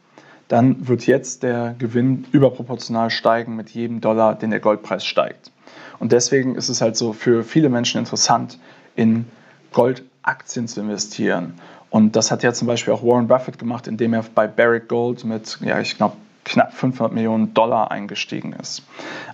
dann 0.48 0.86
wird 0.86 1.06
jetzt 1.06 1.42
der 1.42 1.74
Gewinn 1.78 2.26
überproportional 2.30 3.08
steigen 3.08 3.56
mit 3.56 3.70
jedem 3.70 4.02
Dollar, 4.02 4.34
den 4.34 4.50
der 4.50 4.60
Goldpreis 4.60 5.04
steigt. 5.04 5.50
Und 5.98 6.12
deswegen 6.12 6.56
ist 6.56 6.68
es 6.68 6.82
halt 6.82 6.96
so 6.96 7.14
für 7.14 7.42
viele 7.42 7.70
Menschen 7.70 7.98
interessant, 7.98 8.58
in 8.96 9.24
Goldaktien 9.72 10.68
zu 10.68 10.80
investieren. 10.80 11.54
Und 11.90 12.16
das 12.16 12.30
hat 12.30 12.42
ja 12.42 12.52
zum 12.52 12.66
Beispiel 12.66 12.92
auch 12.92 13.02
Warren 13.02 13.28
Buffett 13.28 13.58
gemacht, 13.58 13.86
indem 13.86 14.12
er 14.14 14.24
bei 14.34 14.46
Barrick 14.46 14.88
Gold 14.88 15.24
mit, 15.24 15.58
ja, 15.60 15.80
ich 15.80 15.96
glaube, 15.96 16.16
knapp 16.44 16.72
500 16.72 17.12
Millionen 17.12 17.54
Dollar 17.54 17.90
eingestiegen 17.90 18.52
ist. 18.52 18.82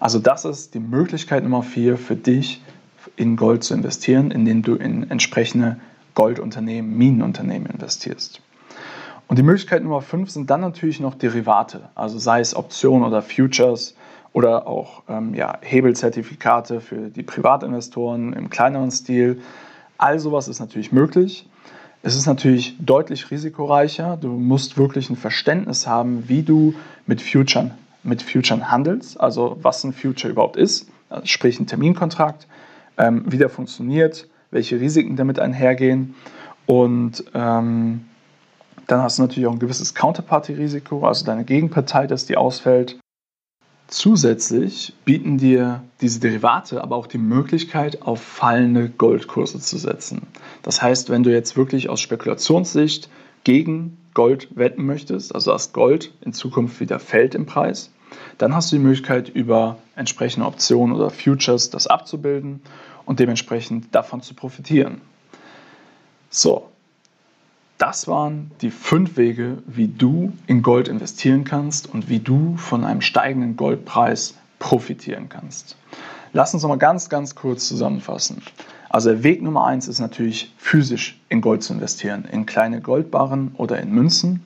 Also 0.01 0.19
das 0.19 0.45
ist 0.45 0.75
die 0.75 0.81
Möglichkeit 0.81 1.43
Nummer 1.43 1.63
vier 1.63 1.99
für 1.99 2.17
dich, 2.17 2.63
in 3.17 3.37
Gold 3.37 3.65
zu 3.65 3.75
investieren, 3.75 4.31
indem 4.31 4.63
du 4.63 4.75
in 4.75 5.11
entsprechende 5.11 5.77
Goldunternehmen, 6.15 6.97
Minenunternehmen 6.97 7.67
investierst. 7.71 8.41
Und 9.29 9.39
die 9.39 9.43
Möglichkeit 9.43 9.83
Nummer 9.83 10.03
fünf 10.03 10.31
sind 10.31 10.51
dann 10.51 10.61
natürlich 10.61 11.01
noch 11.01 11.15
Derivate, 11.15 11.89
also 11.95 12.19
sei 12.19 12.41
es 12.41 12.55
Optionen 12.55 13.07
oder 13.07 13.23
Futures 13.23 13.95
oder 14.33 14.67
auch 14.67 15.03
ähm, 15.09 15.35
ja, 15.35 15.59
Hebelzertifikate 15.61 16.81
für 16.81 17.09
die 17.09 17.23
Privatinvestoren 17.23 18.33
im 18.33 18.51
kleineren 18.51 18.91
Stil. 18.91 19.41
All 19.99 20.19
sowas 20.19 20.49
ist 20.49 20.61
natürlich 20.61 20.93
möglich. 20.93 21.49
Es 22.05 22.17
ist 22.17 22.27
natürlich 22.27 22.77
deutlich 22.81 23.31
risikoreicher. 23.31 24.17
Du 24.21 24.29
musst 24.29 24.77
wirklich 24.77 25.09
ein 25.09 25.17
Verständnis 25.17 25.87
haben, 25.87 26.29
wie 26.29 26.43
du 26.43 26.75
mit 27.07 27.23
Futuren, 27.23 27.73
mit 28.03 28.23
Futuren 28.23 28.73
handelst, 28.73 29.21
also 29.21 29.57
was 29.63 29.85
ein 29.85 29.93
Future 29.93 30.33
überhaupt 30.33 30.57
ist, 30.57 30.89
also 31.09 31.27
sprich 31.27 31.61
ein 31.61 31.69
Terminkontrakt, 31.69 32.49
ähm, 32.99 33.25
wie 33.29 33.39
der 33.39 33.49
funktioniert, 33.49 34.27
welche 34.51 34.81
Risiken 34.81 35.15
damit 35.15 35.39
einhergehen. 35.39 36.17
Und 36.67 37.25
ähm, 37.35 38.05
dann 38.89 39.01
hast 39.01 39.19
du 39.19 39.23
natürlich 39.23 39.47
auch 39.47 39.53
ein 39.53 39.61
gewisses 39.61 39.95
Counterparty-Risiko, 39.95 41.07
also 41.07 41.25
deine 41.25 41.45
Gegenpartei, 41.45 42.09
dass 42.09 42.27
die 42.27 42.37
ausfällt. 42.37 42.99
Zusätzlich 43.93 44.95
bieten 45.05 45.37
dir 45.37 45.83
diese 46.01 46.19
Derivate 46.19 46.83
aber 46.83 46.97
auch 46.97 47.07
die 47.07 47.19
Möglichkeit, 47.19 48.01
auf 48.01 48.23
fallende 48.23 48.89
Goldkurse 48.89 49.61
zu 49.61 49.77
setzen. 49.77 50.23
Das 50.63 50.81
heißt, 50.81 51.11
wenn 51.11 51.25
du 51.25 51.31
jetzt 51.31 51.59
wirklich 51.59 51.91
aus 51.91 52.01
Spekulationssicht 52.01 53.11
gegen 53.45 53.99
Gold 54.15 54.57
wetten 54.57 54.87
möchtest, 54.87 55.35
also 55.35 55.53
dass 55.53 55.75
Gold 55.75 56.15
in 56.23 56.33
Zukunft 56.33 56.81
wieder 56.81 56.99
fällt 56.99 57.35
im 57.35 57.45
Preis, 57.45 57.91
dann 58.39 58.55
hast 58.55 58.73
du 58.73 58.77
die 58.77 58.83
Möglichkeit, 58.83 59.29
über 59.29 59.77
entsprechende 59.95 60.47
Optionen 60.47 60.97
oder 60.97 61.11
Futures 61.11 61.69
das 61.69 61.87
abzubilden 61.87 62.63
und 63.05 63.21
dementsprechend 63.21 63.95
davon 63.95 64.23
zu 64.23 64.33
profitieren. 64.33 65.03
So, 66.31 66.72
das 67.93 68.09
waren 68.09 68.51
die 68.63 68.71
fünf 68.71 69.19
Wege, 69.19 69.59
wie 69.67 69.87
du 69.87 70.33
in 70.47 70.63
Gold 70.63 70.89
investieren 70.89 71.45
kannst 71.45 71.93
und 71.93 72.09
wie 72.09 72.21
du 72.21 72.57
von 72.57 72.85
einem 72.85 73.03
steigenden 73.03 73.55
Goldpreis 73.55 74.33
profitieren 74.59 75.29
kannst. 75.29 75.77
Lass 76.33 76.55
uns 76.55 76.63
noch 76.63 76.71
mal 76.71 76.79
ganz, 76.79 77.11
ganz 77.11 77.35
kurz 77.35 77.69
zusammenfassen. 77.69 78.41
Also 78.89 79.11
der 79.11 79.25
Weg 79.25 79.43
Nummer 79.43 79.67
eins 79.67 79.89
ist 79.89 80.01
natürlich 80.01 80.55
physisch 80.57 81.21
in 81.29 81.43
Gold 81.43 81.63
zu 81.63 81.75
investieren, 81.75 82.25
in 82.33 82.47
kleine 82.47 82.81
Goldbarren 82.81 83.55
oder 83.59 83.79
in 83.79 83.91
Münzen. 83.93 84.43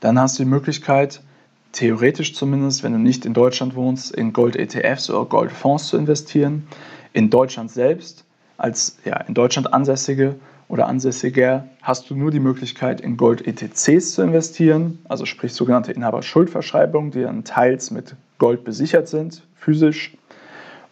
Dann 0.00 0.18
hast 0.18 0.40
du 0.40 0.42
die 0.42 0.50
Möglichkeit, 0.50 1.22
theoretisch 1.70 2.34
zumindest, 2.34 2.82
wenn 2.82 2.92
du 2.92 2.98
nicht 2.98 3.24
in 3.24 3.34
Deutschland 3.34 3.76
wohnst, 3.76 4.10
in 4.10 4.32
Gold-ETFs 4.32 5.10
oder 5.10 5.26
Goldfonds 5.26 5.86
zu 5.86 5.96
investieren. 5.96 6.66
In 7.12 7.30
Deutschland 7.30 7.70
selbst, 7.70 8.24
als 8.58 8.98
ja, 9.04 9.20
in 9.20 9.34
Deutschland 9.34 9.72
ansässige 9.72 10.34
oder 10.70 10.86
Ansässiger 10.86 11.66
hast 11.82 12.08
du 12.08 12.14
nur 12.14 12.30
die 12.30 12.38
Möglichkeit, 12.38 13.00
in 13.00 13.16
Gold-ETCs 13.16 14.12
zu 14.12 14.22
investieren, 14.22 15.00
also 15.08 15.26
sprich 15.26 15.52
sogenannte 15.52 15.90
Inhaberschuldverschreibungen, 15.90 17.10
die 17.10 17.22
dann 17.22 17.42
teils 17.42 17.90
mit 17.90 18.14
Gold 18.38 18.62
besichert 18.62 19.08
sind, 19.08 19.42
physisch. 19.56 20.16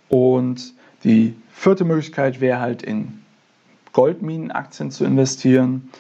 Und 0.08 0.74
die 1.04 1.36
vierte 1.52 1.84
Möglichkeit 1.84 2.40
wäre 2.40 2.60
halt 2.60 2.82
in 2.82 3.22
Goldminenaktien 3.92 4.90
zu 4.90 5.04
investieren. 5.04 5.90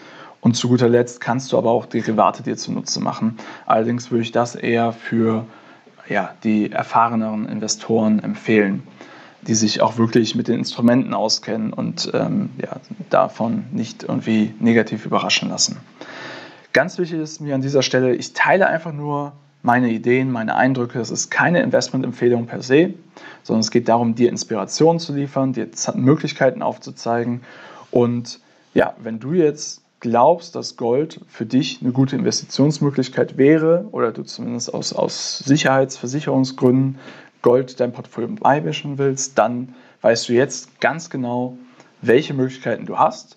Und 0.40 0.54
zu 0.54 0.68
guter 0.68 0.88
Letzt 0.88 1.20
kannst 1.20 1.52
du 1.52 1.58
aber 1.58 1.70
auch 1.70 1.86
Derivate 1.86 2.42
dir 2.42 2.56
zunutze 2.56 3.00
machen. 3.00 3.36
Allerdings 3.64 4.10
würde 4.10 4.22
ich 4.22 4.32
das 4.32 4.56
eher 4.56 4.92
für 4.92 5.46
ja, 6.08 6.34
die 6.42 6.72
erfahreneren 6.72 7.48
Investoren 7.48 8.18
empfehlen 8.18 8.82
die 9.42 9.54
sich 9.54 9.80
auch 9.80 9.98
wirklich 9.98 10.34
mit 10.34 10.48
den 10.48 10.58
Instrumenten 10.58 11.14
auskennen 11.14 11.72
und 11.72 12.10
ähm, 12.14 12.50
ja, 12.60 12.76
davon 13.10 13.64
nicht 13.72 14.02
irgendwie 14.02 14.54
negativ 14.58 15.06
überraschen 15.06 15.48
lassen. 15.48 15.78
Ganz 16.72 16.98
wichtig 16.98 17.20
ist 17.20 17.40
mir 17.40 17.54
an 17.54 17.62
dieser 17.62 17.82
Stelle, 17.82 18.14
ich 18.14 18.32
teile 18.34 18.66
einfach 18.66 18.92
nur 18.92 19.32
meine 19.62 19.90
Ideen, 19.90 20.30
meine 20.30 20.54
Eindrücke. 20.54 21.00
Es 21.00 21.10
ist 21.10 21.30
keine 21.30 21.62
Investmentempfehlung 21.62 22.46
per 22.46 22.62
se, 22.62 22.94
sondern 23.42 23.60
es 23.60 23.70
geht 23.70 23.88
darum, 23.88 24.14
dir 24.14 24.28
Inspirationen 24.28 25.00
zu 25.00 25.14
liefern, 25.14 25.52
dir 25.52 25.68
Möglichkeiten 25.94 26.62
aufzuzeigen. 26.62 27.42
Und 27.90 28.40
ja, 28.74 28.94
wenn 29.02 29.18
du 29.18 29.32
jetzt 29.32 29.82
glaubst, 30.00 30.54
dass 30.54 30.76
Gold 30.76 31.20
für 31.26 31.44
dich 31.44 31.80
eine 31.82 31.92
gute 31.92 32.16
Investitionsmöglichkeit 32.16 33.36
wäre 33.36 33.88
oder 33.90 34.12
du 34.12 34.22
zumindest 34.22 34.72
aus, 34.72 34.92
aus 34.92 35.38
Sicherheitsversicherungsgründen 35.38 36.98
Gold 37.42 37.80
dein 37.80 37.92
Portfolio 37.92 38.28
beimischen 38.28 38.98
willst, 38.98 39.38
dann 39.38 39.74
weißt 40.02 40.28
du 40.28 40.32
jetzt 40.32 40.80
ganz 40.80 41.10
genau, 41.10 41.56
welche 42.02 42.34
Möglichkeiten 42.34 42.86
du 42.86 42.98
hast. 42.98 43.36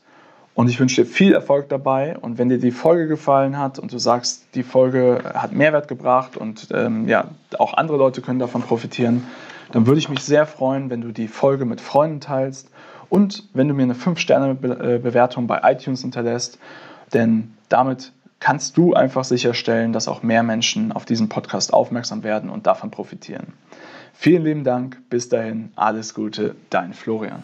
Und 0.53 0.69
ich 0.69 0.79
wünsche 0.79 1.03
dir 1.03 1.07
viel 1.07 1.33
Erfolg 1.33 1.69
dabei. 1.69 2.17
Und 2.17 2.37
wenn 2.37 2.49
dir 2.49 2.59
die 2.59 2.71
Folge 2.71 3.07
gefallen 3.07 3.57
hat 3.57 3.79
und 3.79 3.93
du 3.93 3.97
sagst, 3.97 4.47
die 4.53 4.63
Folge 4.63 5.21
hat 5.33 5.53
Mehrwert 5.53 5.87
gebracht 5.87 6.35
und 6.35 6.67
ähm, 6.73 7.07
ja, 7.07 7.29
auch 7.57 7.73
andere 7.73 7.97
Leute 7.97 8.21
können 8.21 8.39
davon 8.39 8.61
profitieren, 8.61 9.25
dann 9.71 9.87
würde 9.87 9.99
ich 9.99 10.09
mich 10.09 10.19
sehr 10.19 10.45
freuen, 10.45 10.89
wenn 10.89 11.01
du 11.01 11.11
die 11.11 11.29
Folge 11.29 11.65
mit 11.65 11.79
Freunden 11.79 12.19
teilst 12.19 12.69
und 13.09 13.47
wenn 13.53 13.67
du 13.67 13.73
mir 13.73 13.83
eine 13.83 13.93
5-Sterne-Bewertung 13.93 15.47
bei 15.47 15.61
iTunes 15.63 16.01
hinterlässt. 16.01 16.59
Denn 17.13 17.53
damit 17.69 18.11
kannst 18.39 18.75
du 18.75 18.93
einfach 18.93 19.23
sicherstellen, 19.23 19.93
dass 19.93 20.07
auch 20.07 20.23
mehr 20.23 20.43
Menschen 20.43 20.91
auf 20.91 21.05
diesen 21.05 21.29
Podcast 21.29 21.73
aufmerksam 21.73 22.23
werden 22.23 22.49
und 22.49 22.67
davon 22.67 22.91
profitieren. 22.91 23.53
Vielen 24.23 24.43
lieben 24.43 24.63
Dank, 24.63 25.01
bis 25.09 25.29
dahin, 25.29 25.71
alles 25.75 26.13
Gute, 26.13 26.53
dein 26.69 26.93
Florian. 26.93 27.41